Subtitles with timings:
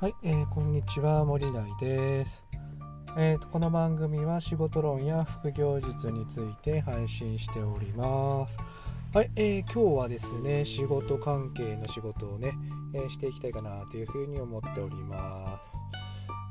[0.00, 2.42] はい、えー、こんにちは森大です、
[3.18, 8.56] えーと、この番組は仕事論や副業術について配信しております。
[9.12, 12.54] はい、えー、今日はですね仕事関係の仕事をね、
[12.94, 15.76] えー、していきたいかなというふうに思っております。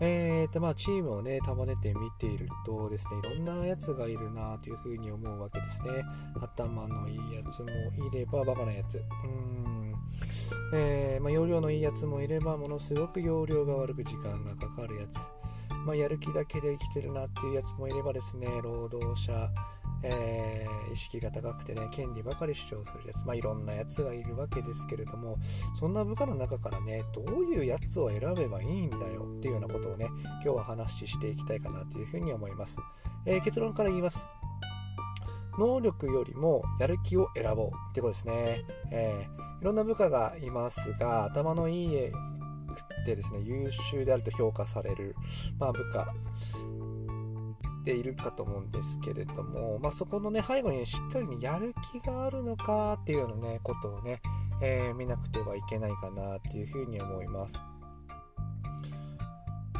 [0.00, 6.04] えーとまあ、チームをね束ねて見ているとですねいろんなやつがいるなというふうに思うわけですね。
[6.42, 7.68] 頭のいいやつも
[8.08, 8.96] いればバカなやつ。
[8.96, 9.55] うん。
[10.72, 15.16] えー、まあ、容量のいいやつもいればものすごく容量が悪く時間がかかるやつ、
[15.86, 19.48] まあ、やる気だけで生きてるなっていうやつもいればですね労働者、
[20.02, 25.38] えー、意識が高くてね権利ばかり主張するやつ、まあ、いろんなやつがいるわけですけれども
[25.78, 30.08] そんな部下の中からねどういうやつを選べばいいんだよっていうようなことをね
[30.42, 32.78] 今日は話していきたいかなというふうに思います、
[33.24, 34.26] えー、結論から言います。
[35.58, 42.10] 能力よりもやる気を選ぼうってことですね、えー、いろんな部下がいますが頭のいい
[42.76, 45.16] くてですね優秀であると評価される、
[45.58, 46.12] まあ、部下
[47.84, 54.20] でいるかと思うんですけれども、まあ、そこのね背後にしっかり、ね、やる気があるのかっていうようなねことをね、
[54.60, 57.54] えー、見なくてはいけないかなっていうふうに思います。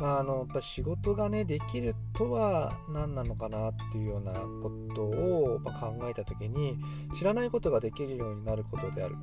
[0.00, 6.78] まあ、あのやっぱ仕事がねできるとは何なのかなっていうようなことを、ま考えた時に
[7.14, 9.16] 知らないことができるようになることである。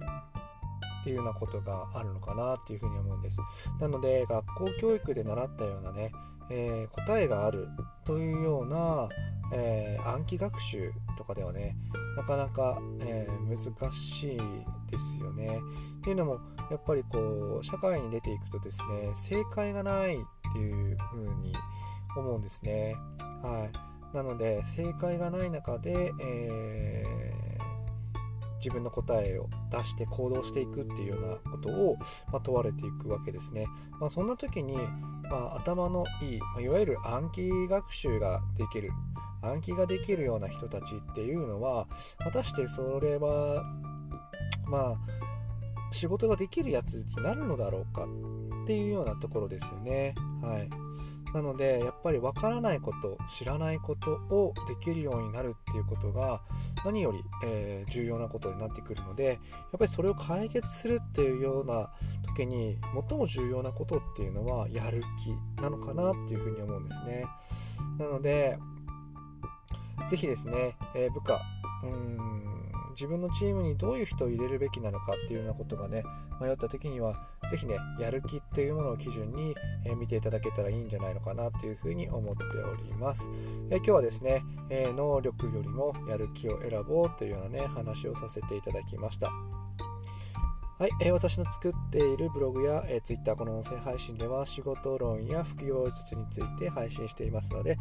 [1.02, 3.38] っていうようなことがあるのかなっていうふうに思うんです。
[3.82, 6.14] なので学校教育で習ったようなね、
[6.50, 7.68] えー、答えがある
[8.06, 9.10] というような、
[9.54, 11.76] えー、暗記学習とかではね
[12.16, 14.38] なかなか、えー、難しい
[14.90, 15.60] ですよね。
[16.00, 16.40] っていうのも
[16.72, 20.18] やっぱりこう社会に出ていくとですね正解がない
[20.54, 21.54] っていう風に
[22.16, 22.96] 思うんですね。
[23.42, 23.70] は
[24.14, 31.98] い、なので正解がない中で、えー、自分の答えを出して行動していくっていうようなことを、
[32.32, 33.66] まあ、問われていくわけですね。
[34.00, 34.78] まあ、そんな時に、
[35.30, 38.92] まあ、頭のいい、まいわゆる暗記学習ができる
[39.42, 41.88] 暗記ができるような人たちっていうのは
[42.20, 43.64] 果たしてそれは
[44.68, 45.33] まあ
[45.94, 48.06] 仕事ができるやつになるのだろうか
[48.64, 50.16] っていうようなところですよね。
[50.42, 50.70] はい。
[51.34, 56.42] なので、やっぱり分からないこと、知らないことをできるようになるっていうことが
[56.86, 59.40] 何より、えー、重要なことになってくるので、やっ
[59.80, 61.92] ぱりそれを解決するっていうような
[62.36, 62.78] 時に
[63.10, 65.02] 最も重要なことっていうのはやる
[65.58, 67.26] 気なのかなっていうふうに思うんですね。
[67.98, 68.60] なので、
[70.12, 71.42] ぜひですね、えー、部下、
[71.84, 76.04] うん自分のチームにどういう人を入れるべきなのかっていうようなことがね
[76.42, 79.56] 迷った時には是非ねやる気っていうものを基準に、
[79.86, 83.30] え見ていただけたらいいんじゃないのかなというふうに思っております、
[83.70, 89.32] え今日はですね、え能力よりもやる気を選ぼうというようなね話をさせていただきました
[90.80, 97.78] はい、えー、私の作っているブログや、えー、Twitter この音声配信では仕事論や副業術について配信していますので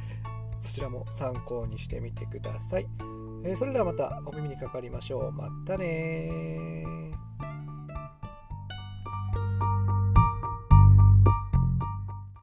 [0.61, 3.12] そちらも参考にしてみてください。
[3.45, 5.33] えー、それではまたお耳にかかりましょう。
[5.33, 6.72] またね